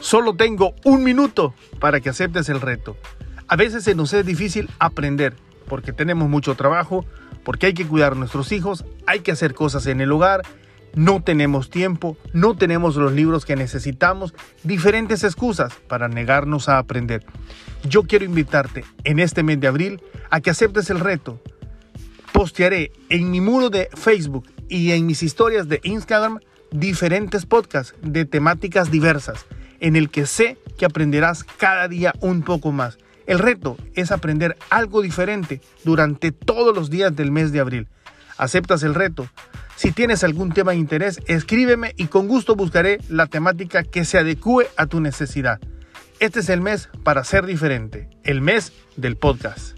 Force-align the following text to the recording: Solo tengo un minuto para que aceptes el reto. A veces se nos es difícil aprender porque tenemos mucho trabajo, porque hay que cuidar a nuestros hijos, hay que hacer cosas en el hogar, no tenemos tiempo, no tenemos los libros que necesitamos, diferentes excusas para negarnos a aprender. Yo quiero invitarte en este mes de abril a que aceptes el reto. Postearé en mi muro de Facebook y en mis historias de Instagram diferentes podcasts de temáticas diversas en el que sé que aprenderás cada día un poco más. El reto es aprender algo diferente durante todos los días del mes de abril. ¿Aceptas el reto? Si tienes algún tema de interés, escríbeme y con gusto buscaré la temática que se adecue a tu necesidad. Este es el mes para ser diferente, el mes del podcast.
Solo 0.00 0.34
tengo 0.34 0.74
un 0.84 1.02
minuto 1.02 1.54
para 1.80 2.00
que 2.00 2.10
aceptes 2.10 2.48
el 2.48 2.60
reto. 2.60 2.96
A 3.48 3.56
veces 3.56 3.84
se 3.84 3.94
nos 3.94 4.12
es 4.12 4.24
difícil 4.24 4.70
aprender 4.78 5.34
porque 5.68 5.92
tenemos 5.92 6.28
mucho 6.28 6.54
trabajo, 6.54 7.04
porque 7.42 7.66
hay 7.66 7.74
que 7.74 7.86
cuidar 7.86 8.12
a 8.12 8.16
nuestros 8.16 8.52
hijos, 8.52 8.84
hay 9.06 9.20
que 9.20 9.32
hacer 9.32 9.54
cosas 9.54 9.86
en 9.86 10.00
el 10.00 10.12
hogar, 10.12 10.42
no 10.94 11.22
tenemos 11.22 11.70
tiempo, 11.70 12.16
no 12.32 12.56
tenemos 12.56 12.96
los 12.96 13.12
libros 13.12 13.44
que 13.44 13.56
necesitamos, 13.56 14.34
diferentes 14.62 15.24
excusas 15.24 15.74
para 15.88 16.08
negarnos 16.08 16.68
a 16.68 16.78
aprender. 16.78 17.24
Yo 17.88 18.04
quiero 18.04 18.24
invitarte 18.24 18.84
en 19.04 19.18
este 19.18 19.42
mes 19.42 19.60
de 19.60 19.66
abril 19.66 20.02
a 20.30 20.40
que 20.40 20.50
aceptes 20.50 20.90
el 20.90 21.00
reto. 21.00 21.40
Postearé 22.32 22.92
en 23.08 23.30
mi 23.30 23.40
muro 23.40 23.70
de 23.70 23.88
Facebook 23.94 24.46
y 24.68 24.92
en 24.92 25.06
mis 25.06 25.22
historias 25.22 25.68
de 25.68 25.80
Instagram 25.82 26.38
diferentes 26.70 27.46
podcasts 27.46 27.94
de 28.02 28.24
temáticas 28.24 28.90
diversas 28.90 29.46
en 29.80 29.96
el 29.96 30.10
que 30.10 30.26
sé 30.26 30.58
que 30.78 30.84
aprenderás 30.84 31.44
cada 31.44 31.88
día 31.88 32.14
un 32.20 32.42
poco 32.42 32.72
más. 32.72 32.98
El 33.26 33.38
reto 33.38 33.76
es 33.94 34.12
aprender 34.12 34.56
algo 34.70 35.02
diferente 35.02 35.60
durante 35.84 36.32
todos 36.32 36.74
los 36.76 36.90
días 36.90 37.14
del 37.16 37.30
mes 37.30 37.52
de 37.52 37.60
abril. 37.60 37.88
¿Aceptas 38.36 38.82
el 38.82 38.94
reto? 38.94 39.28
Si 39.76 39.92
tienes 39.92 40.24
algún 40.24 40.52
tema 40.52 40.72
de 40.72 40.78
interés, 40.78 41.20
escríbeme 41.26 41.94
y 41.96 42.06
con 42.06 42.28
gusto 42.28 42.54
buscaré 42.54 42.98
la 43.08 43.26
temática 43.26 43.82
que 43.82 44.04
se 44.04 44.18
adecue 44.18 44.68
a 44.76 44.86
tu 44.86 45.00
necesidad. 45.00 45.60
Este 46.20 46.40
es 46.40 46.48
el 46.48 46.60
mes 46.60 46.88
para 47.02 47.24
ser 47.24 47.44
diferente, 47.46 48.08
el 48.22 48.40
mes 48.40 48.72
del 48.96 49.16
podcast. 49.16 49.76